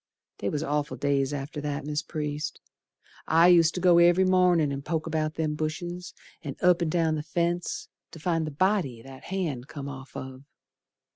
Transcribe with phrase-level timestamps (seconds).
[0.39, 2.59] They was awful days after that, Mis' Priest,
[3.27, 7.13] I used ter go every mornin' and poke about them bushes, An' up and down
[7.13, 10.41] the fence, Ter find the body that hand come off of.